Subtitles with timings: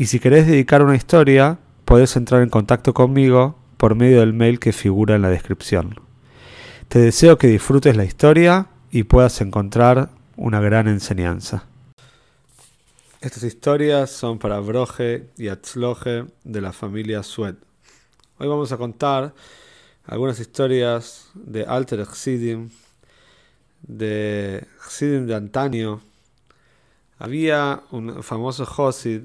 [0.00, 4.58] y si querés dedicar una historia, podés entrar en contacto conmigo por medio del mail
[4.58, 6.00] que figura en la descripción.
[6.88, 10.08] Te deseo que disfrutes la historia y puedas encontrar
[10.38, 11.66] una gran enseñanza.
[13.20, 17.56] Estas historias son para Broje y Atzloje de la familia Sued.
[18.38, 19.34] Hoy vamos a contar
[20.06, 22.70] algunas historias de Alter Exidim,
[23.82, 26.00] de Exidim de antaño.
[27.18, 29.24] Había un famoso Josid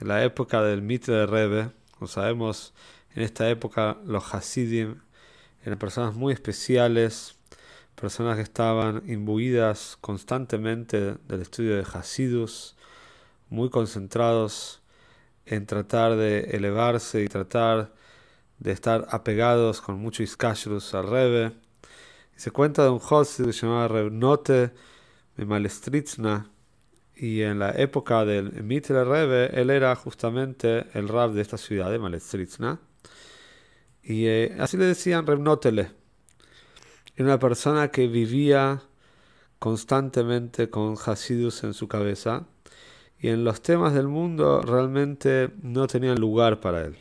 [0.00, 1.70] en la época del Mitre de Rebe.
[1.92, 2.74] Como sabemos,
[3.14, 5.00] en esta época los Hasidim
[5.64, 7.36] eran personas muy especiales,
[7.94, 12.76] personas que estaban imbuidas constantemente del estudio de Hasidus
[13.50, 14.80] muy concentrados
[15.46, 17.92] en tratar de elevarse y tratar
[18.58, 21.52] de estar apegados con mucho iskashrus al Rebe.
[22.36, 24.72] Se cuenta de un Josid que se llamaba Rebnote
[25.36, 26.50] de Malestritzna,
[27.18, 31.90] y en la época del Mitre Rebe, él era justamente el rab de esta ciudad
[31.90, 32.78] de Malestritzna.
[34.02, 35.90] Y eh, así le decían Rebnotele.
[37.16, 38.82] Era una persona que vivía
[39.58, 42.46] constantemente con Hasidus en su cabeza
[43.18, 46.98] y en los temas del mundo realmente no tenían lugar para él.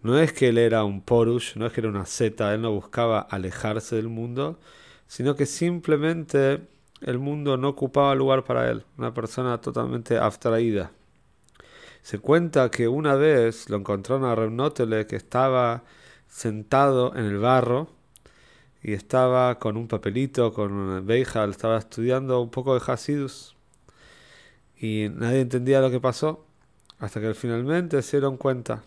[0.00, 2.72] No es que él era un porush, no es que era una zeta, él no
[2.72, 4.58] buscaba alejarse del mundo,
[5.06, 6.73] sino que simplemente
[7.04, 10.90] el mundo no ocupaba lugar para él, una persona totalmente abstraída.
[12.02, 15.84] Se cuenta que una vez lo encontraron a Remnotele que estaba
[16.28, 17.88] sentado en el barro
[18.82, 23.54] y estaba con un papelito, con una beija, estaba estudiando un poco de Hasidus
[24.78, 26.44] y nadie entendía lo que pasó
[26.98, 28.82] hasta que finalmente se dieron cuenta.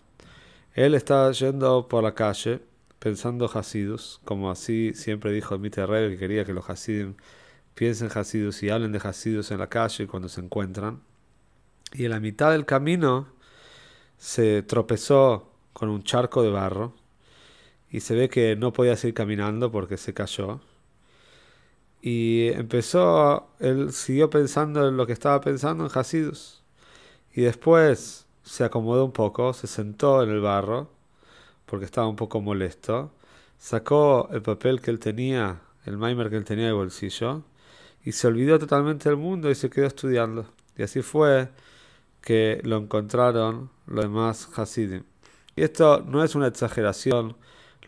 [0.74, 2.60] Él estaba yendo por la calle
[2.98, 7.14] pensando Hasidus, como así siempre dijo Rebbe que quería que los Hasidim
[7.78, 11.00] piensen Hasidus y hablen de Hasidus en la calle cuando se encuentran.
[11.92, 13.28] Y en la mitad del camino
[14.18, 16.94] se tropezó con un charco de barro
[17.90, 20.60] y se ve que no podía seguir caminando porque se cayó
[22.00, 26.62] y empezó, él siguió pensando en lo que estaba pensando en Hasidus.
[27.34, 30.90] Y después se acomodó un poco, se sentó en el barro,
[31.66, 33.12] porque estaba un poco molesto.
[33.58, 37.42] Sacó el papel que él tenía, el Maimer que él tenía de bolsillo,
[38.04, 40.46] y se olvidó totalmente del mundo y se quedó estudiando.
[40.76, 41.48] Y así fue
[42.20, 45.02] que lo encontraron los demás Hasidim.
[45.56, 47.36] Y esto no es una exageración,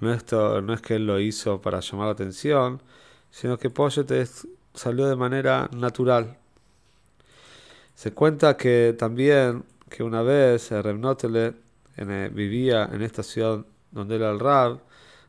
[0.00, 2.82] no, esto, no es que él lo hizo para llamar la atención,
[3.30, 4.06] sino que Poyet
[4.74, 6.38] salió de manera natural.
[7.94, 11.54] Se cuenta que también que una vez Rebnotele
[11.96, 14.80] eh, vivía en esta ciudad donde era el Rab,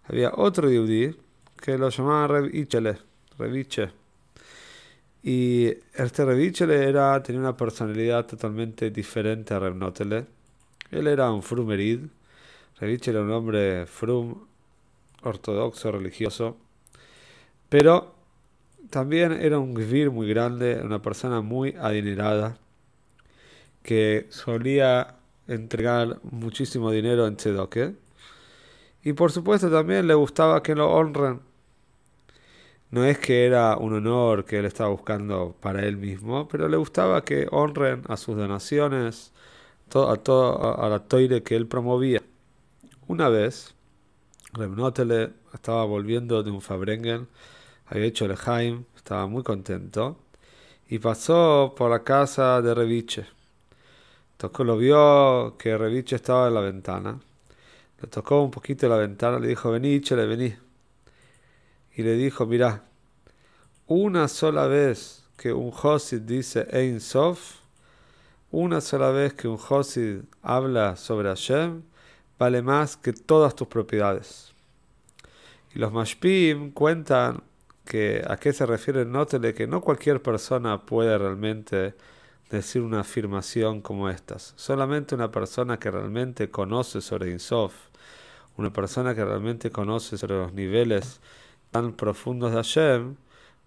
[0.06, 1.16] había otro Yudí
[1.58, 4.00] que lo llamaban Reb Ichele.
[5.23, 10.25] Y este Revichele era, tenía una personalidad totalmente diferente a Rebnotele.
[10.89, 12.01] Él era un frumerid.
[12.79, 14.45] Revichele era un hombre frum,
[15.23, 16.57] ortodoxo, religioso.
[17.69, 18.15] Pero
[18.89, 22.57] también era un gvir muy grande, una persona muy adinerada,
[23.83, 25.15] que solía
[25.47, 27.95] entregar muchísimo dinero en Chedoque.
[29.03, 31.50] Y por supuesto también le gustaba que lo honren.
[32.91, 36.78] No es que era un honor que él estaba buscando para él mismo, pero le
[36.78, 39.31] gustaba que honren a sus donaciones,
[39.90, 42.22] a, todo, a, la toire que él promovía.
[43.07, 43.75] Una vez,
[44.53, 47.28] Remnotele estaba volviendo de un Fabrengen
[47.91, 50.18] había hecho el Jaime, estaba muy contento,
[50.90, 53.25] y pasó por la casa de Reviche.
[54.38, 57.19] Tocó, lo vio que Reviche estaba en la ventana.
[58.01, 60.56] Le tocó un poquito la ventana, le dijo, vení, le vení.
[61.95, 62.83] Y le dijo, mira,
[63.93, 67.55] una sola vez que un Josid dice Ein Sof,
[68.49, 71.81] una sola vez que un Josid habla sobre Hashem,
[72.39, 74.53] vale más que todas tus propiedades.
[75.75, 77.43] Y los Mashpim cuentan
[77.83, 81.93] que a qué se refiere, nótele que no cualquier persona puede realmente
[82.49, 84.53] decir una afirmación como estas.
[84.55, 87.73] Solamente una persona que realmente conoce sobre Insof,
[88.55, 91.19] una persona que realmente conoce sobre los niveles
[91.71, 93.17] tan profundos de Hashem,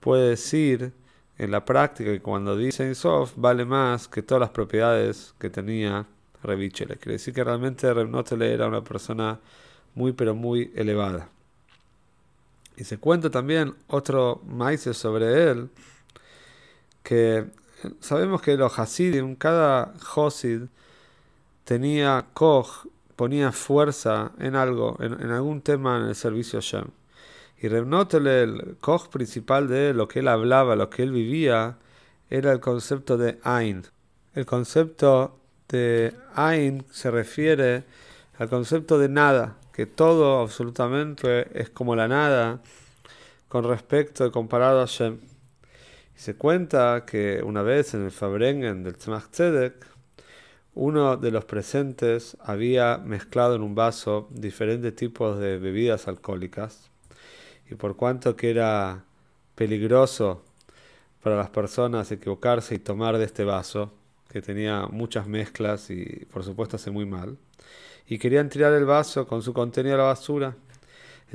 [0.04, 0.92] puede decir
[1.38, 6.06] en la práctica que cuando dice Insof vale más que todas las propiedades que tenía
[6.42, 6.98] Revichele.
[6.98, 9.40] Quiere decir que realmente Revnotele era una persona
[9.94, 11.30] muy pero muy elevada.
[12.76, 15.70] Y se cuenta también otro maíz sobre él,
[17.02, 17.46] que
[18.00, 20.64] sabemos que los Hasidim, cada Hasid
[21.64, 26.90] tenía Koch, ponía fuerza en algo, en, algún tema en el servicio Shem.
[27.64, 31.78] Y Revnotele, el Koch principal de lo que él hablaba, lo que él vivía,
[32.28, 33.84] era el concepto de Ain.
[34.34, 35.38] El concepto
[35.70, 37.84] de Ain se refiere
[38.36, 42.60] al concepto de nada, que todo absolutamente es como la nada
[43.48, 45.20] con respecto comparado a Shem.
[46.14, 49.86] Y se cuenta que una vez en el Fabrengen del Tzemach Tzedek,
[50.74, 56.90] uno de los presentes había mezclado en un vaso diferentes tipos de bebidas alcohólicas
[57.74, 59.04] por cuanto que era
[59.54, 60.42] peligroso
[61.22, 63.92] para las personas equivocarse y tomar de este vaso,
[64.28, 67.38] que tenía muchas mezclas y por supuesto hace muy mal,
[68.06, 70.56] y querían tirar el vaso con su contenido a la basura.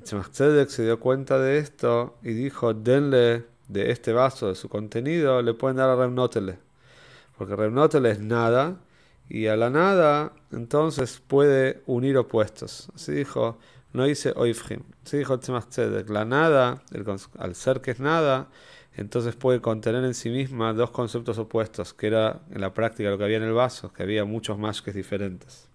[0.02, 5.42] Tzedek se dio cuenta de esto y dijo, denle de este vaso, de su contenido,
[5.42, 6.60] le pueden dar a Remnotele.
[7.38, 8.78] Porque Remnotele es nada
[9.28, 12.92] y a la nada entonces puede unir opuestos.
[12.96, 13.58] Así dijo,
[13.94, 14.84] no dice Oifrim.
[15.06, 15.40] Así dijo
[16.10, 16.84] la nada,
[17.38, 18.50] al ser que es nada,
[18.96, 23.18] entonces puede contener en sí misma dos conceptos opuestos, que era en la práctica lo
[23.18, 25.70] que había en el vaso, que había muchos que diferentes.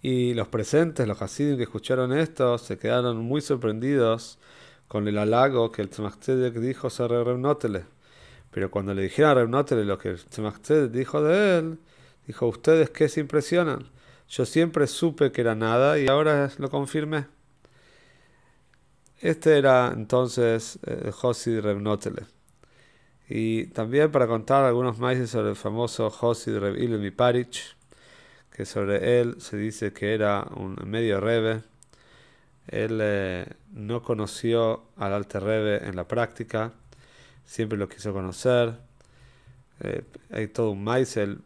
[0.00, 4.38] Y los presentes, los Hasidim que escucharon esto, se quedaron muy sorprendidos
[4.86, 7.84] con el halago que el Tzemach dijo sobre Reunotele.
[8.50, 10.60] Pero cuando le dijeron a Reunotele lo que el Tzemach
[10.90, 11.78] dijo de él,
[12.26, 13.90] dijo, ¿ustedes qué se impresionan?
[14.28, 17.26] Yo siempre supe que era nada y ahora lo confirmé.
[19.20, 22.26] Este era entonces el Josid Reunotele.
[23.28, 27.76] Y también para contar algunos más sobre el famoso Josid Reb Ilmi Parich,
[28.52, 31.62] que sobre él se dice que era un medio rebe.
[32.68, 36.72] Él eh, no conoció al Alter Rebe en la práctica,
[37.44, 38.76] siempre lo quiso conocer.
[39.80, 41.40] Eh, hay todo un maíz, él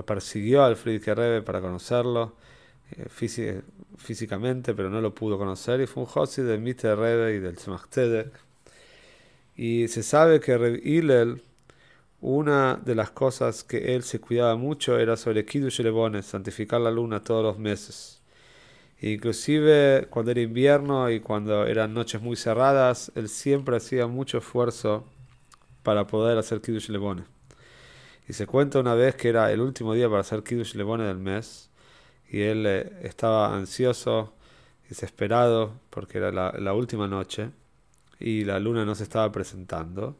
[0.00, 2.34] lo persiguió al Friedrich Rebe para conocerlo
[2.92, 3.06] eh,
[3.96, 5.80] físicamente, pero no lo pudo conocer.
[5.80, 7.86] Y fue un Josi del Mitre Rebe y del Tzemach
[9.56, 11.42] Y se sabe que Reb Hillel
[12.22, 16.90] una de las cosas que él se cuidaba mucho era sobre Kiddush Lebones, santificar la
[16.90, 18.20] luna todos los meses.
[19.00, 25.04] Inclusive cuando era invierno y cuando eran noches muy cerradas, él siempre hacía mucho esfuerzo
[25.82, 27.39] para poder hacer Kiddush Lebones.
[28.30, 31.18] Y se cuenta una vez que era el último día para hacer Kiddush Lebones del
[31.18, 31.68] mes
[32.28, 34.34] y él eh, estaba ansioso,
[34.88, 37.50] desesperado porque era la, última noche
[38.20, 40.16] y la luna no se estaba presentando.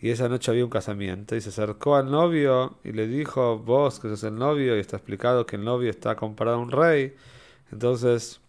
[0.00, 4.00] Y esa noche había un casamiento y se acercó al novio y le dijo, vos
[4.00, 7.14] que sos el novio y está explicado que el novio está comparado a un rey.
[7.70, 8.40] Entonces,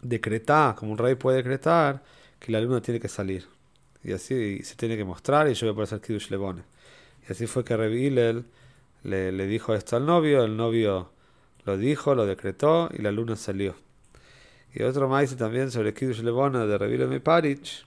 [0.00, 2.02] decretá, como un rey puede decretar,
[2.38, 3.46] que la luna tiene que salir.
[4.02, 6.77] Y así se tiene que mostrar y yo voy a poder hacer Kiddush Lebone.
[7.28, 11.10] Así fue que Rebi le, dijo esto al novio, el novio
[11.64, 13.74] lo dijo, lo decretó y la luna salió.
[14.72, 17.84] Y otro más también sobre Kiddush Lebone de Rebi Parich,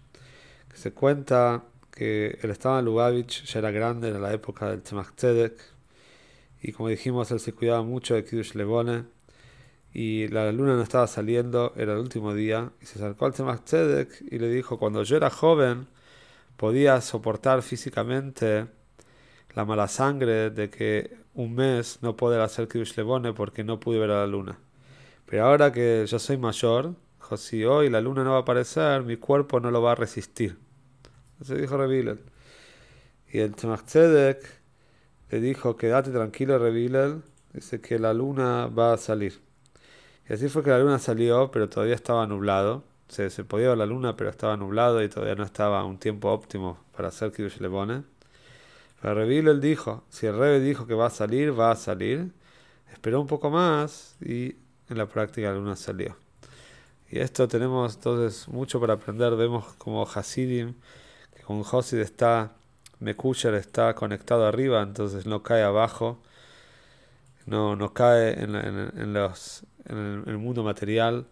[0.69, 4.81] que se cuenta que el estado de Lubavitch ya era grande en la época del
[4.81, 5.09] Tzemach
[6.63, 9.05] y como dijimos, él se cuidaba mucho de Kiddush Lebone,
[9.93, 13.61] y la luna no estaba saliendo, era el último día, y se acercó al Tzemach
[14.29, 15.87] y le dijo, cuando yo era joven,
[16.57, 18.67] podía soportar físicamente
[19.53, 23.99] la mala sangre de que un mes no poder hacer Kiddush Lebone porque no pude
[23.99, 24.59] ver a la luna.
[25.25, 26.95] Pero ahora que yo soy mayor,
[27.37, 30.57] si hoy la luna no va a aparecer, mi cuerpo no lo va a resistir.
[31.39, 32.19] Eso dijo Revilel.
[33.31, 34.43] Y el Tzedek
[35.29, 37.21] le dijo, quédate tranquilo Revilel,
[37.53, 39.41] dice que la luna va a salir.
[40.29, 42.83] Y así fue que la luna salió, pero todavía estaba nublado.
[43.07, 46.29] Se, se podía ver la luna, pero estaba nublado y todavía no estaba un tiempo
[46.31, 48.03] óptimo para hacer Kiddush Lebone.
[49.01, 52.31] Pero Revilel dijo, si el Rebe dijo que va a salir, va a salir.
[52.91, 54.55] Esperó un poco más y
[54.89, 56.15] en la práctica la luna salió.
[57.09, 59.35] Y esto tenemos entonces mucho para aprender.
[59.35, 60.75] Vemos como Hasidim
[61.51, 62.53] con Josid está,
[62.99, 66.21] Mekusher está conectado arriba, entonces no cae abajo,
[67.45, 71.27] no, no cae en, los, en el, mundo material,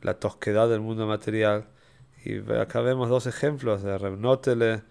[0.00, 1.66] la tosquedad del mundo material.
[2.24, 4.84] Y acá vemos dos ejemplos de Reb Notele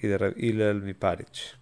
[0.00, 0.36] y de Reb
[0.82, 1.58] Miparich.